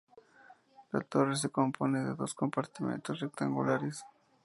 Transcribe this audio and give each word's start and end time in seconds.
La 0.93 1.01
torre 1.01 1.35
se 1.35 1.49
compone 1.57 1.99
de 2.03 2.15
dos 2.15 2.33
compartimentos 2.33 3.19
rectangulares. 3.19 4.03